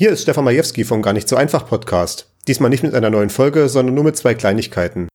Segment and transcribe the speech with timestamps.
[0.00, 2.30] Hier ist Stefan Majewski vom Gar nicht so einfach Podcast.
[2.46, 5.08] Diesmal nicht mit einer neuen Folge, sondern nur mit zwei Kleinigkeiten.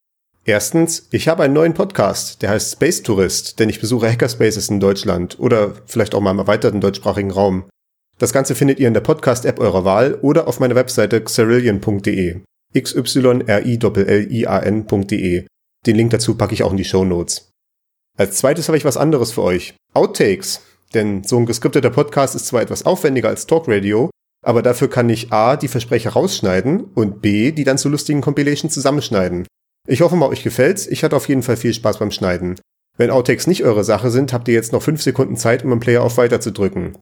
[0.44, 4.82] Erstens, ich habe einen neuen Podcast, der heißt Space Tourist, denn ich besuche Hackerspaces in
[4.82, 7.64] Deutschland oder vielleicht auch mal im erweiterten deutschsprachigen Raum.
[8.20, 12.42] Das Ganze findet ihr in der Podcast-App eurer Wahl oder auf meiner Webseite xerillion.de.
[12.74, 15.48] x y r i l i a n.de.
[15.86, 17.52] Den Link dazu packe ich auch in die Show Notes.
[18.18, 19.76] Als zweites habe ich was anderes für euch.
[19.94, 20.60] Outtakes.
[20.94, 24.10] Denn so ein geskripteter Podcast ist zwar etwas aufwendiger als Talkradio,
[24.44, 28.74] aber dafür kann ich A, die Versprecher rausschneiden und B, die dann zu lustigen Compilations
[28.74, 29.48] zusammenschneiden.
[29.88, 30.86] Ich hoffe mal, euch gefällt's.
[30.88, 32.60] Ich hatte auf jeden Fall viel Spaß beim Schneiden.
[32.98, 35.80] Wenn Outtakes nicht eure Sache sind, habt ihr jetzt noch 5 Sekunden Zeit, um im
[35.80, 36.98] Player auf Weiter zu drücken.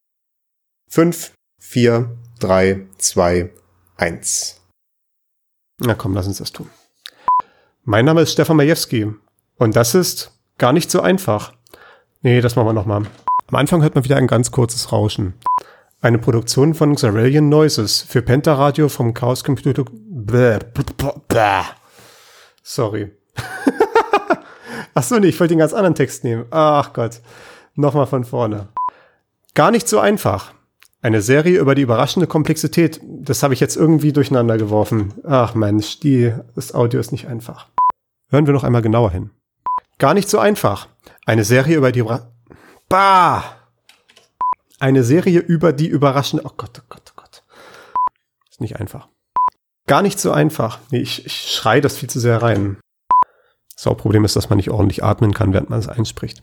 [0.89, 2.09] 5, 4,
[2.39, 3.49] 3, 2,
[3.97, 4.61] 1.
[5.79, 6.69] Na komm, lass uns das tun.
[7.83, 9.11] Mein Name ist Stefan Majewski
[9.57, 11.53] und das ist gar nicht so einfach.
[12.21, 13.07] Nee, das machen wir nochmal.
[13.47, 15.33] Am Anfang hört man wieder ein ganz kurzes Rauschen.
[16.03, 19.85] Eine Produktion von Xarellian Noises für Pentaradio vom Chaos Computer.
[19.91, 20.57] Bäh,
[21.27, 21.61] bäh.
[22.63, 23.11] Sorry.
[24.95, 26.45] Ach so, nee, ich wollte den ganz anderen Text nehmen.
[26.49, 27.21] Ach Gott.
[27.75, 28.69] Nochmal von vorne.
[29.53, 30.53] Gar nicht so einfach.
[31.03, 32.99] Eine Serie über die überraschende Komplexität.
[33.03, 35.13] Das habe ich jetzt irgendwie durcheinander geworfen.
[35.23, 37.67] Ach Mensch, die, das Audio ist nicht einfach.
[38.31, 39.29] Hören wir noch einmal genauer hin.
[39.99, 40.87] Gar nicht so einfach.
[41.27, 42.03] Eine Serie über die
[42.89, 43.60] Bah!
[44.81, 46.43] Eine Serie über die überraschende.
[46.43, 47.43] Oh Gott, oh Gott, oh Gott.
[48.49, 49.09] Ist nicht einfach.
[49.85, 50.79] Gar nicht so einfach.
[50.89, 52.77] Nee, ich, ich schreie das viel zu sehr rein.
[53.75, 56.41] Das Hauptproblem ist, dass man nicht ordentlich atmen kann, während man es einspricht.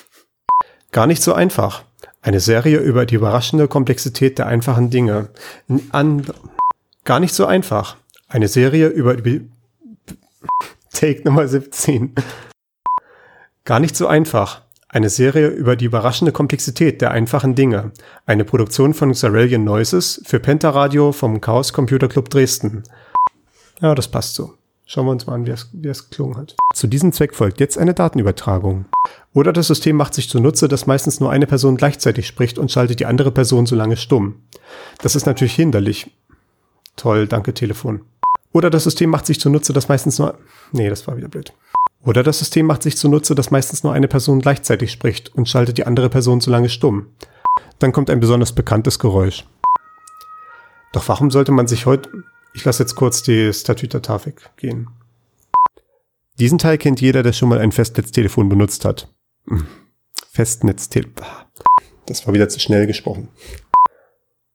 [0.90, 1.84] Gar nicht so einfach.
[2.22, 5.28] Eine Serie über die überraschende Komplexität der einfachen Dinge.
[5.92, 6.24] An
[7.04, 7.98] Gar nicht so einfach.
[8.26, 9.50] Eine Serie über die
[10.94, 12.14] Take Nummer 17.
[13.66, 14.62] Gar nicht so einfach.
[14.92, 17.92] Eine Serie über die überraschende Komplexität der einfachen Dinge.
[18.26, 22.82] Eine Produktion von Xarellian Noises für Pentaradio vom Chaos Computer Club Dresden.
[23.80, 24.54] Ja, das passt so.
[24.86, 26.56] Schauen wir uns mal an, wie es, wie es geklungen hat.
[26.74, 28.86] Zu diesem Zweck folgt jetzt eine Datenübertragung.
[29.32, 32.98] Oder das System macht sich zunutze, dass meistens nur eine Person gleichzeitig spricht und schaltet
[32.98, 34.42] die andere Person so lange stumm.
[35.02, 36.10] Das ist natürlich hinderlich.
[36.96, 38.00] Toll, danke Telefon.
[38.52, 40.36] Oder das System macht sich zunutze, dass meistens nur...
[40.72, 41.52] Nee, das war wieder blöd.
[42.02, 45.78] Oder das System macht sich zunutze, dass meistens nur eine Person gleichzeitig spricht und schaltet
[45.78, 47.08] die andere Person so lange stumm.
[47.78, 49.46] Dann kommt ein besonders bekanntes Geräusch.
[50.92, 52.10] Doch warum sollte man sich heute...
[52.52, 54.00] Ich lasse jetzt kurz die Statüter
[54.56, 54.88] gehen.
[56.40, 59.08] Diesen Teil kennt jeder, der schon mal ein Festnetztelefon benutzt hat.
[59.46, 59.66] Hm.
[60.32, 61.26] Festnetztelefon.
[62.06, 63.28] Das war wieder zu schnell gesprochen.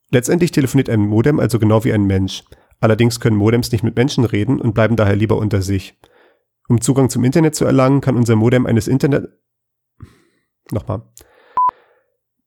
[0.09, 2.44] Letztendlich telefoniert ein Modem also genau wie ein Mensch.
[2.81, 5.95] Allerdings können Modems nicht mit Menschen reden und bleiben daher lieber unter sich.
[6.68, 9.30] Um Zugang zum Internet zu erlangen, kann unser Modem eines Internet...
[10.72, 11.03] Nochmal.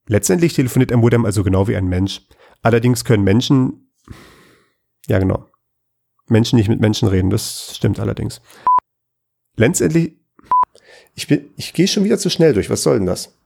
[0.06, 2.26] Letztendlich telefoniert ein Modem also genau wie ein Mensch.
[2.62, 3.92] Allerdings können Menschen...
[5.06, 5.46] Ja, genau.
[6.26, 8.40] Menschen nicht mit Menschen reden, das stimmt allerdings.
[9.56, 10.16] Letztendlich...
[11.14, 13.38] Ich, bin, ich gehe schon wieder zu schnell durch, was soll denn das?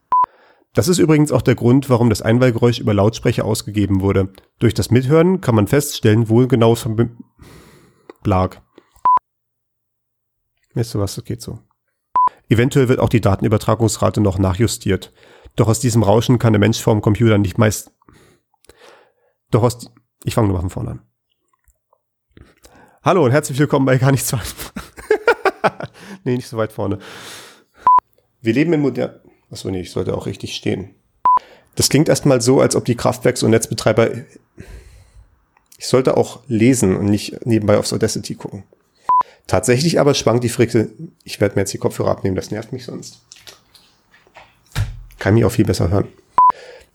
[0.73, 4.33] Das ist übrigens auch der Grund, warum das Einwahlgeräusch über Lautsprecher ausgegeben wurde.
[4.57, 6.87] Durch das Mithören kann man feststellen, wo genau es
[8.23, 8.62] lag.
[10.73, 11.59] Weißt du was, das geht so.
[12.49, 15.13] Eventuell wird auch die Datenübertragungsrate noch nachjustiert.
[15.55, 17.91] Doch aus diesem Rauschen kann der Mensch vor dem Computer nicht meist...
[19.51, 19.91] Doch aus...
[20.23, 21.01] Ich fange nur mal von vorne an.
[23.03, 24.37] Hallo und herzlich willkommen bei gar nicht so
[26.23, 26.99] nee, nicht so weit vorne.
[28.41, 29.19] Wir leben in modern...
[29.51, 30.95] Achso, nee, ich sollte auch richtig stehen.
[31.75, 34.09] Das klingt erstmal so, als ob die Kraftwerks- und Netzbetreiber...
[35.77, 38.63] Ich sollte auch lesen und nicht nebenbei aufs Audacity gucken.
[39.47, 40.91] Tatsächlich aber schwankt die Frequenz.
[41.23, 43.21] Ich werde mir jetzt die Kopfhörer abnehmen, das nervt mich sonst.
[45.19, 46.07] Kann mich auch viel besser hören.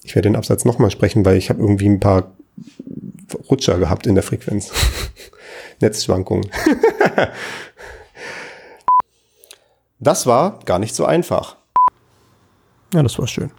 [0.02, 2.32] Ich werde den Absatz nochmal sprechen, weil ich habe irgendwie ein paar
[3.50, 4.70] Rutscher gehabt in der Frequenz.
[5.80, 6.50] Netzschwankungen.
[9.98, 11.56] das war gar nicht so einfach.
[12.94, 13.50] Ja, das war schön.